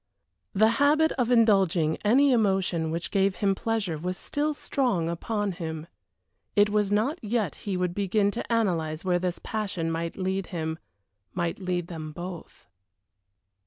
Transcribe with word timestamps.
The 0.53 0.69
habit 0.81 1.11
of 1.11 1.29
indulging 1.29 1.97
any 1.97 2.31
emotion 2.31 2.89
which 2.89 3.11
gave 3.11 3.35
him 3.35 3.53
pleasure 3.53 3.99
was 3.99 4.17
still 4.17 4.55
strong 4.55 5.07
upon 5.07 5.51
him; 5.51 5.85
it 6.55 6.71
was 6.71 6.91
not 6.91 7.23
yet 7.23 7.53
he 7.53 7.77
would 7.77 7.93
begin 7.93 8.31
to 8.31 8.51
analyze 8.51 9.05
where 9.05 9.19
this 9.19 9.37
passion 9.43 9.91
might 9.91 10.17
lead 10.17 10.47
him 10.47 10.79
might 11.35 11.59
lead 11.59 11.85
them 11.85 12.13
both. 12.13 12.67